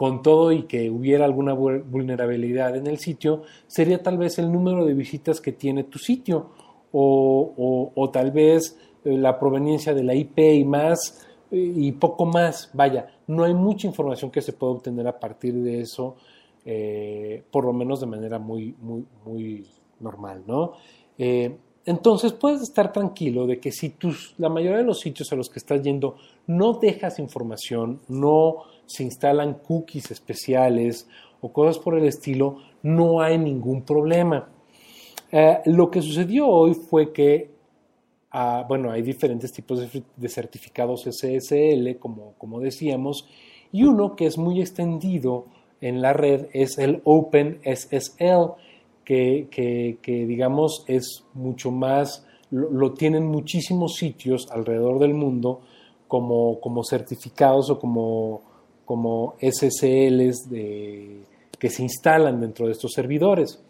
con 0.00 0.22
todo 0.22 0.50
y 0.50 0.62
que 0.62 0.88
hubiera 0.88 1.26
alguna 1.26 1.52
vulnerabilidad 1.52 2.74
en 2.74 2.86
el 2.86 2.96
sitio, 2.96 3.42
sería 3.66 4.02
tal 4.02 4.16
vez 4.16 4.38
el 4.38 4.50
número 4.50 4.86
de 4.86 4.94
visitas 4.94 5.42
que 5.42 5.52
tiene 5.52 5.84
tu 5.84 5.98
sitio 5.98 6.52
o, 6.90 8.10
tal 8.10 8.30
vez 8.30 8.78
eh, 9.04 9.18
la 9.18 9.38
proveniencia 9.38 9.92
de 9.92 10.02
la 10.02 10.14
IP 10.14 10.38
y 10.38 10.64
más 10.64 11.28
eh, 11.50 11.74
y 11.76 11.92
poco 11.92 12.24
más. 12.24 12.70
Vaya, 12.72 13.08
no 13.26 13.44
hay 13.44 13.52
mucha 13.52 13.86
información 13.86 14.30
que 14.30 14.40
se 14.40 14.54
pueda 14.54 14.72
obtener 14.72 15.06
a 15.06 15.20
partir 15.20 15.52
de 15.52 15.82
eso, 15.82 16.16
eh, 16.64 17.42
por 17.50 17.66
lo 17.66 17.74
menos 17.74 18.00
de 18.00 18.06
manera 18.06 18.38
muy, 18.38 18.74
muy, 18.80 19.04
muy 19.26 19.66
normal, 20.00 20.44
¿no? 20.46 20.72
entonces 21.84 22.32
puedes 22.32 22.62
estar 22.62 22.90
tranquilo 22.92 23.46
de 23.46 23.60
que 23.60 23.72
si 23.72 23.90
tus, 23.90 24.34
la 24.38 24.48
mayoría 24.48 24.78
de 24.78 24.84
los 24.84 25.00
sitios 25.00 25.30
a 25.32 25.36
los 25.36 25.50
que 25.50 25.58
estás 25.58 25.82
yendo 25.82 26.16
no 26.46 26.72
dejas 26.72 27.18
información, 27.18 28.00
no 28.08 28.64
se 28.90 29.04
instalan 29.04 29.54
cookies 29.54 30.10
especiales 30.10 31.08
o 31.40 31.52
cosas 31.52 31.78
por 31.78 31.96
el 31.96 32.04
estilo, 32.06 32.56
no 32.82 33.20
hay 33.20 33.38
ningún 33.38 33.82
problema. 33.82 34.48
Eh, 35.30 35.60
lo 35.66 35.90
que 35.90 36.02
sucedió 36.02 36.48
hoy 36.48 36.74
fue 36.74 37.12
que, 37.12 37.50
ah, 38.32 38.64
bueno, 38.68 38.90
hay 38.90 39.02
diferentes 39.02 39.52
tipos 39.52 39.78
de, 39.80 40.28
certificados 40.28 41.04
SSL, 41.04 41.98
como, 42.00 42.34
como 42.36 42.58
decíamos, 42.58 43.28
y 43.70 43.84
uno 43.84 44.16
que 44.16 44.26
es 44.26 44.36
muy 44.36 44.60
extendido 44.60 45.46
en 45.80 46.02
la 46.02 46.12
red 46.12 46.46
es 46.52 46.76
el 46.78 47.00
OpenSSL, 47.04 48.54
que, 49.04 49.46
que, 49.50 49.98
que 50.02 50.26
digamos 50.26 50.84
es 50.88 51.24
mucho 51.34 51.70
más, 51.70 52.26
lo, 52.50 52.92
tienen 52.92 53.24
muchísimos 53.26 53.94
sitios 53.94 54.48
alrededor 54.50 54.98
del 54.98 55.14
mundo 55.14 55.60
como, 56.08 56.60
como 56.60 56.82
certificados 56.82 57.70
o 57.70 57.78
como 57.78 58.49
como 58.90 59.36
SSLs 59.40 60.48
que 60.50 61.70
se 61.70 61.82
instalan 61.84 62.40
dentro 62.40 62.66
de 62.66 62.72
estos 62.72 62.90
servidores. 62.92 63.62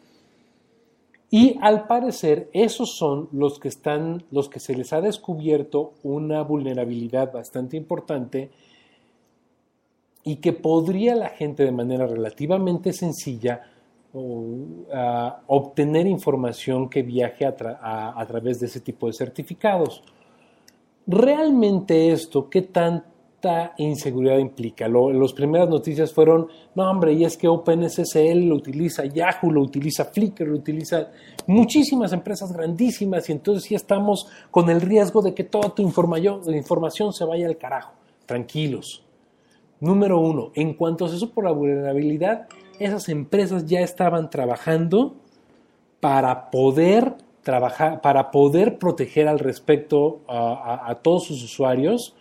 Y 1.28 1.58
al 1.60 1.86
parecer 1.86 2.48
esos 2.54 2.96
son 2.96 3.28
los 3.30 3.58
que 3.58 3.68
están, 3.68 4.24
los 4.30 4.48
que 4.48 4.60
se 4.60 4.74
les 4.74 4.94
ha 4.94 5.02
descubierto 5.02 5.92
una 6.04 6.40
vulnerabilidad 6.40 7.34
bastante 7.34 7.76
importante 7.76 8.48
y 10.24 10.36
que 10.36 10.54
podría 10.54 11.14
la 11.14 11.28
gente 11.28 11.66
de 11.66 11.72
manera 11.72 12.06
relativamente 12.06 12.94
sencilla 12.94 13.60
obtener 14.14 16.06
información 16.06 16.88
que 16.88 17.02
viaje 17.02 17.44
a, 17.44 18.24
través 18.26 18.58
de 18.58 18.68
ese 18.68 18.80
tipo 18.80 19.06
de 19.06 19.12
certificados. 19.12 20.02
Realmente 21.06 22.10
esto, 22.10 22.48
¿qué 22.48 22.62
tan 22.62 23.04
inseguridad 23.78 24.38
implica? 24.38 24.88
Lo, 24.88 25.12
las 25.12 25.32
primeras 25.32 25.68
noticias 25.68 26.12
fueron, 26.12 26.48
no 26.74 26.90
hombre, 26.90 27.12
y 27.12 27.24
es 27.24 27.36
que 27.36 27.48
OpenSSL 27.48 28.46
lo 28.46 28.56
utiliza 28.56 29.04
Yahoo, 29.04 29.50
lo 29.50 29.62
utiliza 29.62 30.04
Flickr, 30.04 30.46
lo 30.46 30.56
utiliza 30.56 31.08
muchísimas 31.46 32.12
empresas 32.12 32.52
grandísimas 32.52 33.28
y 33.28 33.32
entonces 33.32 33.68
ya 33.68 33.76
estamos 33.76 34.26
con 34.50 34.68
el 34.70 34.80
riesgo 34.80 35.22
de 35.22 35.34
que 35.34 35.44
toda 35.44 35.74
tu 35.74 35.82
información 35.82 37.12
se 37.12 37.24
vaya 37.24 37.46
al 37.46 37.56
carajo. 37.56 37.94
Tranquilos. 38.26 39.04
Número 39.80 40.20
uno, 40.20 40.52
en 40.54 40.74
cuanto 40.74 41.06
a 41.06 41.08
eso 41.08 41.30
por 41.30 41.44
la 41.44 41.52
vulnerabilidad, 41.52 42.46
esas 42.78 43.08
empresas 43.08 43.64
ya 43.66 43.80
estaban 43.80 44.28
trabajando 44.28 45.16
para 46.00 46.50
poder 46.50 47.14
trabajar, 47.42 48.02
para 48.02 48.30
poder 48.30 48.78
proteger 48.78 49.26
al 49.26 49.38
respecto 49.38 50.20
a 50.28 50.98
todos 51.02 51.24
sus 51.24 51.42
usuarios 51.42 52.14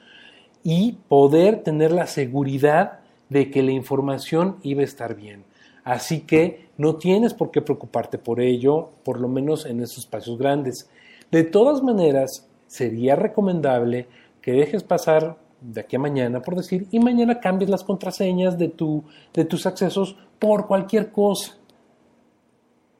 y 0.63 0.97
poder 1.07 1.63
tener 1.63 1.91
la 1.91 2.07
seguridad 2.07 2.99
de 3.29 3.51
que 3.51 3.63
la 3.63 3.71
información 3.71 4.57
iba 4.63 4.81
a 4.81 4.85
estar 4.85 5.15
bien. 5.15 5.43
Así 5.83 6.21
que 6.21 6.67
no 6.77 6.95
tienes 6.95 7.33
por 7.33 7.51
qué 7.51 7.61
preocuparte 7.61 8.17
por 8.17 8.41
ello, 8.41 8.89
por 9.03 9.19
lo 9.19 9.27
menos 9.27 9.65
en 9.65 9.81
esos 9.81 9.99
espacios 9.99 10.37
grandes. 10.37 10.89
De 11.31 11.43
todas 11.43 11.81
maneras, 11.81 12.47
sería 12.67 13.15
recomendable 13.15 14.07
que 14.41 14.51
dejes 14.51 14.83
pasar 14.83 15.37
de 15.61 15.81
aquí 15.81 15.95
a 15.95 15.99
mañana, 15.99 16.41
por 16.41 16.55
decir, 16.55 16.87
y 16.91 16.99
mañana 16.99 17.39
cambies 17.39 17.69
las 17.69 17.83
contraseñas 17.83 18.57
de, 18.57 18.69
tu, 18.69 19.03
de 19.33 19.45
tus 19.45 19.65
accesos 19.65 20.15
por 20.37 20.67
cualquier 20.67 21.11
cosa. 21.11 21.57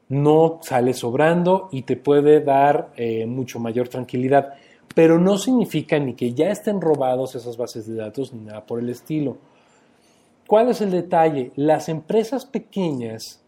No 0.08 0.58
sale 0.62 0.92
sobrando 0.92 1.68
y 1.70 1.82
te 1.82 1.96
puede 1.96 2.40
dar 2.40 2.90
eh, 2.96 3.26
mucho 3.26 3.60
mayor 3.60 3.88
tranquilidad 3.88 4.54
pero 4.94 5.18
no 5.18 5.38
significa 5.38 5.98
ni 5.98 6.14
que 6.14 6.32
ya 6.32 6.50
estén 6.50 6.80
robados 6.80 7.34
esas 7.34 7.56
bases 7.56 7.86
de 7.86 7.94
datos 7.94 8.32
ni 8.32 8.42
nada 8.42 8.66
por 8.66 8.80
el 8.80 8.88
estilo. 8.88 9.38
¿Cuál 10.46 10.68
es 10.70 10.80
el 10.80 10.90
detalle? 10.90 11.52
Las 11.54 11.88
empresas 11.88 12.44
pequeñas 12.44 13.40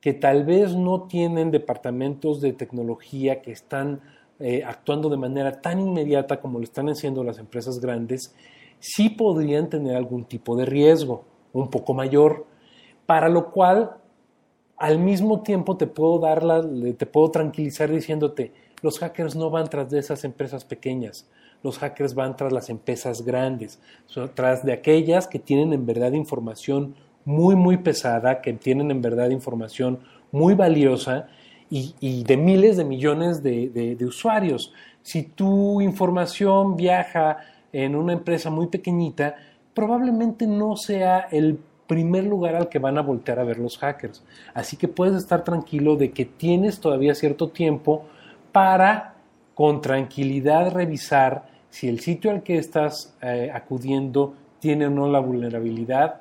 que 0.00 0.12
tal 0.12 0.44
vez 0.44 0.74
no 0.74 1.02
tienen 1.02 1.50
departamentos 1.50 2.40
de 2.40 2.52
tecnología 2.52 3.42
que 3.42 3.52
están 3.52 4.00
eh, 4.40 4.64
actuando 4.64 5.10
de 5.10 5.18
manera 5.18 5.60
tan 5.60 5.78
inmediata 5.80 6.40
como 6.40 6.58
lo 6.58 6.64
están 6.64 6.88
haciendo 6.88 7.22
las 7.22 7.38
empresas 7.38 7.78
grandes, 7.78 8.34
sí 8.78 9.10
podrían 9.10 9.68
tener 9.68 9.94
algún 9.94 10.24
tipo 10.24 10.56
de 10.56 10.64
riesgo, 10.64 11.24
un 11.52 11.68
poco 11.68 11.94
mayor. 11.94 12.46
para 13.06 13.28
lo 13.28 13.50
cual 13.50 13.96
al 14.76 14.98
mismo 14.98 15.42
tiempo 15.42 15.76
te 15.76 15.86
puedo 15.86 16.18
dar 16.20 16.42
la, 16.42 16.62
te 16.96 17.06
puedo 17.06 17.30
tranquilizar 17.30 17.90
diciéndote, 17.90 18.52
los 18.82 18.98
hackers 18.98 19.36
no 19.36 19.50
van 19.50 19.68
tras 19.68 19.90
de 19.90 19.98
esas 19.98 20.24
empresas 20.24 20.64
pequeñas, 20.64 21.26
los 21.62 21.78
hackers 21.78 22.14
van 22.14 22.36
tras 22.36 22.52
las 22.52 22.70
empresas 22.70 23.22
grandes, 23.22 23.80
tras 24.34 24.64
de 24.64 24.72
aquellas 24.72 25.26
que 25.26 25.38
tienen 25.38 25.72
en 25.72 25.86
verdad 25.86 26.12
información 26.12 26.94
muy, 27.24 27.54
muy 27.54 27.76
pesada, 27.76 28.40
que 28.40 28.52
tienen 28.54 28.90
en 28.90 29.02
verdad 29.02 29.30
información 29.30 30.00
muy 30.32 30.54
valiosa 30.54 31.28
y, 31.68 32.24
de 32.24 32.36
miles 32.36 32.76
de 32.76 32.84
millones 32.84 33.42
de, 33.42 33.96
usuarios. 34.02 34.72
Si 35.02 35.22
tu 35.22 35.80
información 35.80 36.76
viaja 36.76 37.38
en 37.72 37.94
una 37.94 38.12
empresa 38.12 38.50
muy 38.50 38.66
pequeñita, 38.66 39.36
probablemente 39.74 40.46
no 40.46 40.76
sea 40.76 41.28
el 41.30 41.58
primer 41.86 42.24
lugar 42.24 42.56
al 42.56 42.68
que 42.68 42.78
van 42.78 42.98
a 42.98 43.02
voltear 43.02 43.38
a 43.38 43.44
ver 43.44 43.58
los 43.58 43.78
hackers. 43.78 44.24
Así 44.54 44.76
que 44.76 44.88
puedes 44.88 45.16
estar 45.16 45.44
tranquilo 45.44 45.96
de 45.96 46.10
que 46.10 46.24
tienes 46.24 46.80
todavía 46.80 47.14
cierto 47.14 47.48
tiempo 47.48 48.04
para 48.52 49.14
con 49.54 49.80
tranquilidad 49.80 50.72
revisar 50.72 51.48
si 51.68 51.88
el 51.88 52.00
sitio 52.00 52.30
al 52.30 52.42
que 52.42 52.58
estás 52.58 53.16
eh, 53.22 53.50
acudiendo 53.52 54.34
tiene 54.58 54.86
o 54.86 54.90
no 54.90 55.08
la 55.08 55.20
vulnerabilidad 55.20 56.20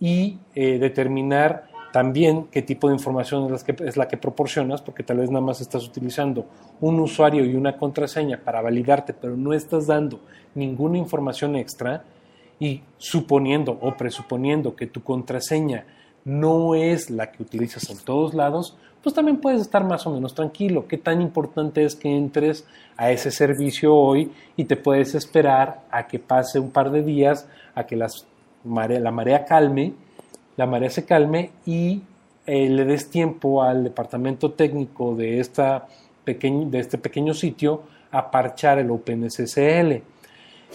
y 0.00 0.38
eh, 0.54 0.78
determinar 0.78 1.68
también 1.92 2.48
qué 2.52 2.62
tipo 2.62 2.88
de 2.88 2.94
información 2.94 3.52
es, 3.54 3.64
es 3.66 3.96
la 3.96 4.06
que 4.06 4.16
proporcionas, 4.16 4.82
porque 4.82 5.02
tal 5.02 5.18
vez 5.18 5.30
nada 5.30 5.44
más 5.44 5.60
estás 5.60 5.86
utilizando 5.86 6.46
un 6.80 7.00
usuario 7.00 7.44
y 7.44 7.54
una 7.54 7.76
contraseña 7.76 8.38
para 8.44 8.60
validarte, 8.60 9.14
pero 9.14 9.36
no 9.36 9.52
estás 9.52 9.86
dando 9.86 10.20
ninguna 10.54 10.98
información 10.98 11.56
extra 11.56 12.04
y 12.60 12.82
suponiendo 12.98 13.78
o 13.80 13.96
presuponiendo 13.96 14.76
que 14.76 14.86
tu 14.86 15.02
contraseña 15.02 15.86
no 16.28 16.74
es 16.74 17.10
la 17.10 17.32
que 17.32 17.42
utilizas 17.42 17.88
en 17.88 17.98
todos 17.98 18.34
lados, 18.34 18.76
pues 19.02 19.14
también 19.14 19.38
puedes 19.38 19.62
estar 19.62 19.84
más 19.84 20.06
o 20.06 20.10
menos 20.10 20.34
tranquilo. 20.34 20.86
Qué 20.86 20.98
tan 20.98 21.22
importante 21.22 21.84
es 21.84 21.96
que 21.96 22.14
entres 22.14 22.66
a 22.96 23.10
ese 23.10 23.30
servicio 23.30 23.94
hoy 23.94 24.30
y 24.56 24.64
te 24.64 24.76
puedes 24.76 25.14
esperar 25.14 25.84
a 25.90 26.06
que 26.06 26.18
pase 26.18 26.60
un 26.60 26.70
par 26.70 26.90
de 26.90 27.02
días, 27.02 27.48
a 27.74 27.84
que 27.84 27.96
las 27.96 28.26
la 28.64 29.10
marea 29.10 29.46
calme, 29.46 29.94
la 30.56 30.66
marea 30.66 30.90
se 30.90 31.04
calme 31.06 31.52
y 31.64 32.02
eh, 32.44 32.68
le 32.68 32.84
des 32.84 33.08
tiempo 33.08 33.62
al 33.62 33.84
departamento 33.84 34.50
técnico 34.50 35.14
de, 35.14 35.40
esta 35.40 35.86
de 36.26 36.78
este 36.78 36.98
pequeño 36.98 37.32
sitio 37.32 37.84
a 38.10 38.30
parchar 38.30 38.78
el 38.78 38.90
OpenSSL. 38.90 40.02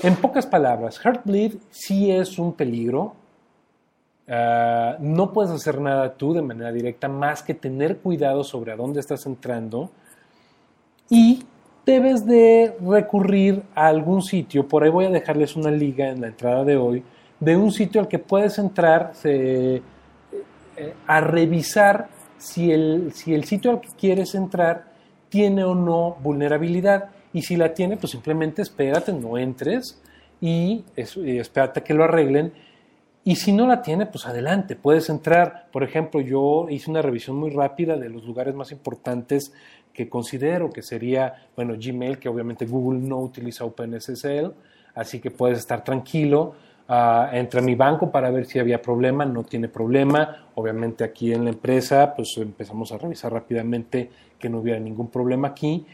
En 0.02 0.16
pocas 0.20 0.48
palabras, 0.48 1.00
Heartbleed 1.04 1.58
sí 1.70 2.10
es 2.10 2.40
un 2.40 2.54
peligro. 2.54 3.14
Ah, 4.28 4.98
no 5.00 5.34
puedes 5.34 5.52
hacer 5.52 5.82
nada 5.82 6.14
tú 6.14 6.34
de 6.34 6.42
manera 6.42 6.72
directa 6.72 7.10
más 7.10 7.44
que 7.44 7.54
tener 7.54 7.98
cuidado 7.98 8.44
sobre 8.44 8.72
a 8.72 8.76
dónde 8.76 9.00
estás 9.00 9.26
entrando 9.26 9.92
y 11.10 11.44
debes 11.86 12.26
de 12.26 12.76
recurrir 12.82 13.64
a 13.76 13.88
algún 13.88 14.22
sitio. 14.22 14.68
Por 14.68 14.84
ahí 14.84 14.90
voy 14.90 15.06
a 15.06 15.10
dejarles 15.10 15.56
una 15.56 15.72
liga 15.72 16.10
en 16.10 16.22
la 16.22 16.28
entrada 16.28 16.64
de 16.64 16.78
hoy 16.78 17.04
de 17.40 17.58
un 17.58 17.72
sitio 17.72 18.00
al 18.00 18.08
que 18.08 18.20
puedes 18.20 18.58
entrar 18.58 19.12
eh, 19.26 19.82
a 21.06 21.22
revisar 21.22 22.08
si 22.38 22.72
el, 22.72 23.12
si 23.14 23.34
el 23.34 23.44
sitio 23.44 23.72
al 23.72 23.82
que 23.82 23.90
quieres 24.00 24.36
entrar 24.36 24.86
tiene 25.30 25.64
o 25.64 25.76
no 25.76 26.18
vulnerabilidad. 26.22 27.10
Y 27.34 27.42
si 27.42 27.56
la 27.56 27.74
tiene, 27.74 27.98
pues 27.98 28.12
simplemente 28.12 28.62
espérate, 28.62 29.12
no 29.12 29.38
entres 29.38 30.00
y, 30.40 30.84
espérate 30.96 31.82
que 31.82 31.94
lo 31.94 32.04
arreglen. 32.04 32.54
Y 33.26 33.38
si 33.38 33.54
no 33.54 33.68
la 33.68 33.82
tiene, 33.82 34.06
pues 34.06 34.26
adelante, 34.26 34.76
puedes 34.76 35.10
entrar. 35.10 35.68
Por 35.72 35.84
ejemplo, 35.84 36.20
yo 36.20 36.68
hice 36.70 36.92
una 36.92 37.02
revisión 37.02 37.38
muy 37.38 37.52
rápida 37.52 37.96
de 37.96 38.10
los 38.10 38.26
lugares 38.26 38.54
más 38.54 38.72
importantes 38.72 39.54
que 39.94 40.10
considero 40.10 40.72
que 40.72 40.82
sería, 40.82 41.48
bueno, 41.56 41.76
Gmail, 41.78 42.18
que 42.18 42.28
obviamente 42.28 42.66
Google 42.66 43.00
no 43.00 43.20
utiliza 43.20 43.64
OpenSSL, 43.64 44.52
así 44.96 45.20
que 45.20 45.32
puedes 45.32 45.60
estar 45.60 45.84
tranquilo. 45.84 46.56
Uh, 46.90 47.34
entré 47.34 47.62
a 47.62 47.64
mi 47.64 47.76
banco 47.76 48.12
para 48.12 48.30
ver 48.30 48.46
si 48.46 48.60
había 48.60 48.82
problema, 48.82 49.24
no 49.24 49.44
tiene 49.44 49.70
problema. 49.70 50.48
Obviamente 50.56 51.06
aquí 51.06 51.32
en 51.32 51.46
la 51.46 51.52
empresa, 51.52 52.14
pues 52.14 52.36
empezamos 52.38 52.92
a 52.92 52.98
revisar 52.98 53.32
rápidamente 53.32 54.10
que 54.38 54.50
no 54.50 54.60
hubiera 54.60 54.80
ningún 54.80 55.10
problema 55.10 55.50
aquí. 55.50 55.86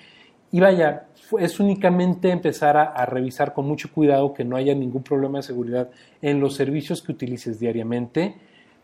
Y 0.51 0.59
vaya, 0.59 1.07
es 1.39 1.59
únicamente 1.59 2.31
empezar 2.31 2.75
a, 2.77 3.05
revisar 3.05 3.53
con 3.53 3.67
mucho 3.67 3.91
cuidado 3.91 4.33
que 4.33 4.43
no 4.43 4.55
haya 4.55 4.73
ningún 4.73 5.03
problema 5.03 5.39
de 5.39 5.43
seguridad 5.43 5.89
en 6.21 6.39
los 6.39 6.55
servicios 6.55 7.01
que 7.01 7.11
utilices 7.11 7.59
diariamente. 7.59 8.35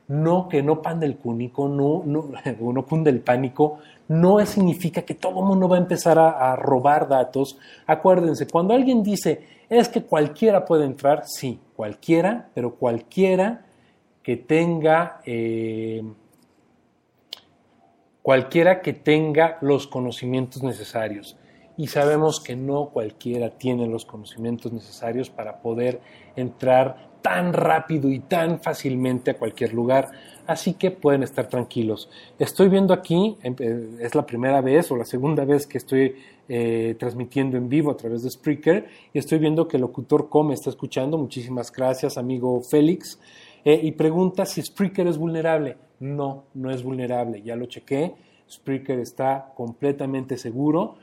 No, 0.07 0.47
que 0.47 0.61
no 0.61 0.83
pande 0.83 1.07
el 1.07 1.17
cúnico, 1.17 1.67
no, 1.67 2.03
no, 2.05 2.29
no 2.73 2.85
cunde 2.85 3.09
el 3.09 3.21
pánico, 3.21 3.79
no 4.07 4.45
significa 4.45 5.01
que 5.01 5.15
todo 5.15 5.39
el 5.39 5.45
mundo 5.47 5.67
va 5.67 5.77
a 5.77 5.79
empezar 5.79 6.19
a 6.19 6.55
robar 6.55 7.07
datos. 7.07 7.57
Acuérdense, 7.87 8.45
cuando 8.45 8.75
alguien 8.75 9.01
dice, 9.01 9.41
es 9.67 9.89
que 9.89 10.03
cualquiera 10.03 10.63
puede 10.63 10.85
entrar, 10.85 11.23
sí, 11.25 11.59
cualquiera, 11.75 12.49
pero 12.53 12.75
cualquiera 12.75 13.65
que 14.21 14.37
tenga 14.37 15.21
eh, 15.25 16.03
cualquiera 18.21 18.81
que 18.81 18.93
tenga 18.93 19.57
los 19.61 19.85
conocimientos 19.85 20.63
necesarios. 20.63 21.37
Y 21.77 21.87
sabemos 21.87 22.39
que 22.39 22.55
no 22.55 22.89
cualquiera 22.89 23.49
tiene 23.49 23.87
los 23.87 24.05
conocimientos 24.05 24.71
necesarios 24.71 25.29
para 25.29 25.61
poder 25.61 25.99
entrar 26.35 27.09
tan 27.21 27.53
rápido 27.53 28.11
y 28.11 28.19
tan 28.19 28.61
fácilmente 28.61 29.31
a 29.31 29.37
cualquier 29.37 29.73
lugar. 29.73 30.11
Así 30.45 30.75
que 30.75 30.91
pueden 30.91 31.23
estar 31.23 31.47
tranquilos. 31.47 32.07
Estoy 32.37 32.69
viendo 32.69 32.93
aquí, 32.93 33.35
em, 33.41 33.55
eh, 33.57 33.97
es 33.99 34.13
la 34.13 34.25
primera 34.27 34.61
vez 34.61 34.91
o 34.91 34.95
la 34.95 35.05
segunda 35.05 35.43
vez 35.43 35.65
que 35.65 35.79
estoy 35.79 36.15
eh, 36.47 36.95
transmitiendo 36.99 37.57
en 37.57 37.67
vivo 37.67 37.89
a 37.89 37.97
través 37.97 38.21
de 38.21 38.29
Spreaker 38.29 38.85
y 39.11 39.17
estoy 39.17 39.39
viendo 39.39 39.67
que 39.67 39.77
el 39.77 39.81
locutor 39.81 40.29
Com 40.29 40.51
está 40.51 40.69
escuchando. 40.69 41.17
Muchísimas 41.17 41.71
gracias, 41.71 42.19
amigo 42.19 42.61
Félix. 42.61 43.19
Eh, 43.63 43.79
y 43.81 43.93
pregunta 43.93 44.45
si 44.45 44.61
Spreaker 44.61 45.07
es 45.07 45.17
vulnerable. 45.17 45.77
No, 45.99 46.43
no 46.53 46.69
es 46.69 46.83
vulnerable. 46.83 47.41
Ya 47.41 47.55
lo 47.55 47.65
chequé. 47.65 48.13
Spreaker 48.47 48.99
está 48.99 49.51
completamente 49.55 50.37
seguro. 50.37 50.97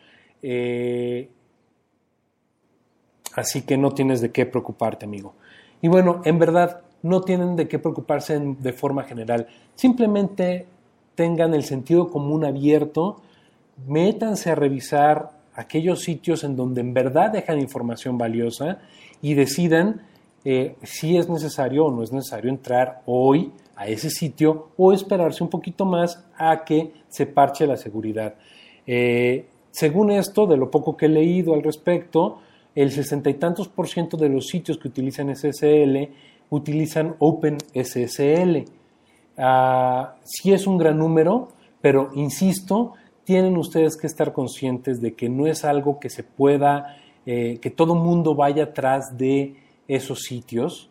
Así 3.34 3.62
que 3.62 3.76
no 3.76 3.92
tienes 3.92 4.20
de 4.20 4.32
qué 4.32 4.46
preocuparte, 4.46 5.06
amigo. 5.06 5.34
Y 5.80 5.88
bueno, 5.88 6.22
en 6.24 6.38
verdad, 6.38 6.82
no 7.02 7.22
tienen 7.22 7.56
de 7.56 7.68
qué 7.68 7.78
preocuparse 7.78 8.38
de 8.38 8.72
forma 8.72 9.02
general. 9.04 9.48
Simplemente 9.74 10.66
tengan 11.14 11.54
el 11.54 11.64
sentido 11.64 12.10
común 12.10 12.44
abierto, 12.44 13.20
métanse 13.86 14.50
a 14.50 14.54
revisar 14.54 15.30
aquellos 15.54 16.00
sitios 16.00 16.44
en 16.44 16.56
donde 16.56 16.80
en 16.80 16.94
verdad 16.94 17.30
dejan 17.30 17.58
información 17.60 18.16
valiosa 18.16 18.78
y 19.20 19.34
decidan 19.34 20.02
eh, 20.44 20.76
si 20.82 21.16
es 21.16 21.28
necesario 21.28 21.86
o 21.86 21.92
no 21.92 22.02
es 22.02 22.12
necesario 22.12 22.50
entrar 22.50 23.02
hoy 23.06 23.52
a 23.76 23.86
ese 23.86 24.10
sitio 24.10 24.70
o 24.76 24.92
esperarse 24.92 25.42
un 25.42 25.50
poquito 25.50 25.84
más 25.84 26.24
a 26.36 26.64
que 26.64 26.92
se 27.08 27.26
parche 27.26 27.66
la 27.66 27.76
seguridad. 27.76 28.34
Eh, 28.86 29.46
según 29.72 30.12
esto, 30.12 30.46
de 30.46 30.56
lo 30.56 30.70
poco 30.70 30.96
que 30.96 31.06
he 31.06 31.08
leído 31.08 31.54
al 31.54 31.64
respecto, 31.64 32.38
el 32.74 32.92
sesenta 32.92 33.28
y 33.28 33.34
tantos 33.34 33.68
por 33.68 33.88
ciento 33.88 34.16
de 34.16 34.28
los 34.28 34.46
sitios 34.46 34.78
que 34.78 34.88
utilizan 34.88 35.34
SSL 35.34 36.08
utilizan 36.52 37.16
OpenSSL. 37.18 38.64
Ah, 39.38 40.16
sí 40.22 40.52
es 40.52 40.66
un 40.66 40.76
gran 40.76 40.98
número, 40.98 41.48
pero 41.80 42.10
insisto, 42.14 42.92
tienen 43.24 43.56
ustedes 43.56 43.96
que 43.96 44.06
estar 44.06 44.32
conscientes 44.32 45.00
de 45.00 45.14
que 45.14 45.28
no 45.28 45.46
es 45.46 45.64
algo 45.64 45.98
que 45.98 46.10
se 46.10 46.22
pueda, 46.22 46.98
eh, 47.24 47.58
que 47.60 47.70
todo 47.70 47.94
mundo 47.94 48.34
vaya 48.34 48.64
atrás 48.64 49.16
de 49.16 49.56
esos 49.88 50.20
sitios. 50.20 50.90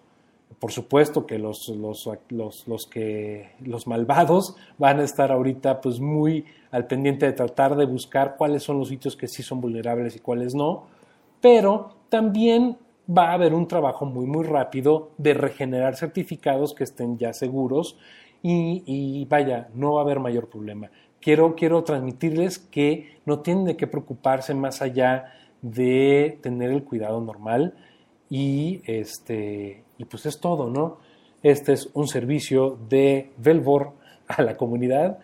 Por 0.60 0.72
supuesto 0.72 1.26
que 1.26 1.40
los, 1.40 1.70
los, 1.70 2.10
los, 2.30 2.88
que, 2.88 3.52
los 3.62 3.88
malvados 3.88 4.56
van 4.78 5.00
a 5.00 5.04
estar 5.04 5.32
ahorita 5.32 5.82
pues 5.82 6.00
muy 6.00 6.46
al 6.72 6.88
pendiente 6.88 7.26
de 7.26 7.34
tratar 7.34 7.76
de 7.76 7.86
buscar 7.86 8.36
cuáles 8.38 8.64
son 8.64 8.80
los 8.80 8.90
sitios 8.90 9.16
que 9.16 9.28
sí 9.28 9.44
son 9.44 9.60
vulnerables 9.60 10.16
y 10.16 10.20
cuáles 10.20 10.54
no, 10.54 10.84
pero 11.42 11.96
también 12.10 12.78
va 13.10 13.30
a 13.30 13.34
haber 13.34 13.54
un 13.54 13.68
trabajo 13.68 14.06
muy, 14.06 14.26
muy 14.26 14.46
rápido 14.46 15.12
de 15.18 15.34
regenerar 15.34 15.96
certificados 15.96 16.74
que 16.74 16.84
estén 16.84 17.18
ya 17.18 17.34
seguros 17.34 17.98
y, 18.44 19.26
vaya, 19.26 19.70
no 19.76 19.94
va 19.94 20.02
a 20.02 20.04
haber 20.04 20.20
mayor 20.20 20.50
problema. 20.50 20.90
Quiero, 21.20 21.56
quiero 21.56 21.84
transmitirles 21.84 22.58
que 22.58 23.20
no 23.26 23.40
tienen 23.40 23.66
de 23.66 23.78
qué 23.78 23.86
preocuparse 23.86 24.56
más 24.56 24.82
allá 24.82 25.34
de 25.62 26.40
tener 26.42 26.72
el 26.72 26.84
cuidado 26.84 27.22
normal 27.22 27.76
y, 28.30 28.82
este, 28.86 29.84
y 30.02 30.06
pues 30.06 30.26
es 30.26 30.40
todo, 30.40 30.70
¿no? 30.70 30.98
Este 31.44 31.74
es 31.74 31.90
un 31.94 32.08
servicio 32.08 32.78
de 32.90 33.32
Velvor 33.38 33.92
a 34.28 34.42
la 34.42 34.58
comunidad 34.58 35.20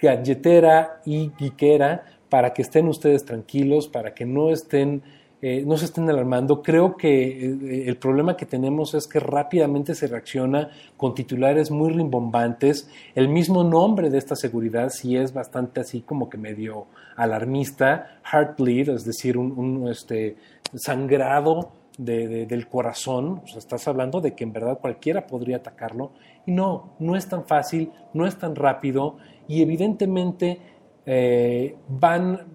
gadgetera 0.00 1.00
y 1.04 1.30
geekera 1.38 2.04
para 2.28 2.54
que 2.54 2.62
estén 2.62 2.88
ustedes 2.88 3.24
tranquilos, 3.24 3.88
para 3.88 4.14
que 4.14 4.24
no 4.24 4.50
estén 4.50 5.02
eh, 5.40 5.62
no 5.64 5.76
se 5.76 5.84
estén 5.84 6.10
alarmando. 6.10 6.62
Creo 6.62 6.96
que 6.96 7.44
eh, 7.46 7.84
el 7.86 7.96
problema 7.96 8.36
que 8.36 8.44
tenemos 8.44 8.94
es 8.94 9.06
que 9.06 9.20
rápidamente 9.20 9.94
se 9.94 10.08
reacciona 10.08 10.70
con 10.96 11.14
titulares 11.14 11.70
muy 11.70 11.90
rimbombantes. 11.90 12.90
El 13.14 13.28
mismo 13.28 13.62
nombre 13.62 14.10
de 14.10 14.18
esta 14.18 14.34
seguridad 14.34 14.88
sí 14.88 15.16
es 15.16 15.32
bastante 15.32 15.80
así 15.80 16.00
como 16.00 16.28
que 16.28 16.38
medio 16.38 16.86
alarmista, 17.14 18.18
heartbleed, 18.24 18.88
es 18.88 19.04
decir, 19.04 19.38
un, 19.38 19.86
este, 19.88 20.36
sangrado 20.74 21.70
del 21.98 22.68
corazón. 22.68 23.42
O 23.44 23.46
sea, 23.46 23.58
estás 23.58 23.86
hablando 23.88 24.20
de 24.20 24.34
que 24.34 24.44
en 24.44 24.52
verdad 24.52 24.78
cualquiera 24.78 25.26
podría 25.26 25.56
atacarlo. 25.56 26.12
Y 26.46 26.52
no, 26.52 26.94
no 27.00 27.16
es 27.16 27.28
tan 27.28 27.44
fácil, 27.44 27.90
no 28.14 28.26
es 28.26 28.38
tan 28.38 28.54
rápido 28.56 29.18
y 29.48 29.62
evidentemente 29.62 30.60
eh, 31.04 31.76
van 31.88 32.46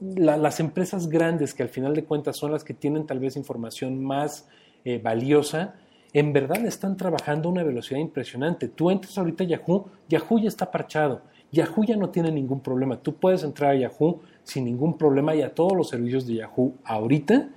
las 0.00 0.58
empresas 0.58 1.08
grandes, 1.08 1.54
que 1.54 1.62
al 1.62 1.68
final 1.68 1.94
de 1.94 2.04
cuentas 2.04 2.36
son 2.36 2.50
las 2.50 2.64
que 2.64 2.74
tienen 2.74 3.06
tal 3.06 3.20
vez 3.20 3.36
información 3.36 4.02
más 4.02 4.48
eh, 4.84 4.98
valiosa, 4.98 5.76
en 6.12 6.32
verdad 6.32 6.64
están 6.66 6.96
trabajando 6.96 7.48
a 7.48 7.52
una 7.52 7.62
velocidad 7.62 8.00
impresionante. 8.00 8.68
Tú 8.68 8.90
entras 8.90 9.16
ahorita 9.16 9.44
a 9.44 9.46
Yahoo, 9.46 9.86
Yahoo 10.08 10.38
ya 10.40 10.48
está 10.48 10.70
parchado, 10.70 11.22
Yahoo 11.52 11.84
ya 11.84 11.96
no 11.96 12.10
tiene 12.10 12.32
ningún 12.32 12.60
problema. 12.60 12.96
Tú 12.96 13.14
puedes 13.14 13.44
entrar 13.44 13.72
a 13.72 13.76
Yahoo 13.76 14.20
sin 14.42 14.64
ningún 14.64 14.98
problema 14.98 15.34
y 15.34 15.42
a 15.42 15.54
todos 15.54 15.76
los 15.76 15.88
servicios 15.88 16.26
de 16.26 16.34
Yahoo 16.34 16.74
ahorita 16.84 17.48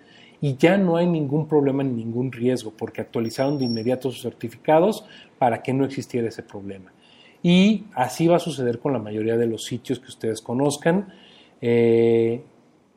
y 0.41 0.55
ya 0.57 0.77
no 0.77 0.97
hay 0.97 1.07
ningún 1.07 1.47
problema 1.47 1.83
ni 1.83 2.03
ningún 2.03 2.31
riesgo 2.31 2.71
porque 2.75 3.01
actualizaron 3.01 3.57
de 3.57 3.65
inmediato 3.65 4.11
sus 4.11 4.21
certificados 4.21 5.05
para 5.37 5.61
que 5.61 5.73
no 5.73 5.85
existiera 5.85 6.27
ese 6.27 6.43
problema. 6.43 6.91
Y 7.41 7.85
así 7.93 8.27
va 8.27 8.37
a 8.37 8.39
suceder 8.39 8.79
con 8.79 8.93
la 8.93 8.99
mayoría 8.99 9.37
de 9.37 9.45
los 9.45 9.65
sitios 9.65 9.99
que 9.99 10.07
ustedes 10.07 10.41
conozcan. 10.41 11.13
Eh, 11.61 12.41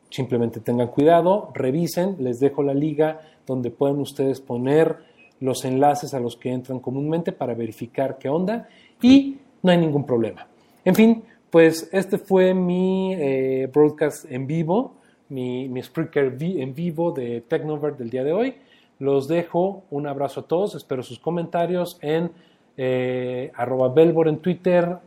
simplemente 0.09 0.59
tengan 0.59 0.87
cuidado, 0.87 1.51
revisen, 1.53 2.15
les 2.19 2.39
dejo 2.39 2.63
la 2.63 2.73
liga 2.73 3.21
donde 3.45 3.71
pueden 3.71 3.99
ustedes 3.99 4.41
poner 4.41 4.97
los 5.39 5.65
enlaces 5.65 6.13
a 6.13 6.19
los 6.19 6.35
que 6.35 6.51
entran 6.51 6.79
comúnmente 6.79 7.31
para 7.31 7.53
verificar 7.53 8.17
qué 8.17 8.29
onda 8.29 8.67
y 9.01 9.37
no 9.63 9.71
hay 9.71 9.77
ningún 9.77 10.05
problema. 10.05 10.47
En 10.83 10.95
fin, 10.95 11.23
pues 11.49 11.89
este 11.91 12.17
fue 12.17 12.53
mi 12.53 13.13
eh, 13.13 13.69
broadcast 13.73 14.25
en 14.29 14.47
vivo, 14.47 14.95
mi, 15.29 15.69
mi 15.69 15.81
Spreaker 15.81 16.35
en 16.39 16.73
vivo 16.73 17.11
de 17.11 17.41
Technovert 17.41 17.97
del 17.97 18.09
día 18.09 18.23
de 18.23 18.33
hoy. 18.33 18.55
Los 18.99 19.27
dejo, 19.27 19.83
un 19.91 20.07
abrazo 20.07 20.41
a 20.41 20.47
todos, 20.47 20.75
espero 20.75 21.03
sus 21.03 21.19
comentarios 21.19 21.97
en 22.01 22.31
eh, 22.75 23.51
arroba 23.55 23.89
Belbor 23.89 24.27
en 24.27 24.39
Twitter, 24.39 24.97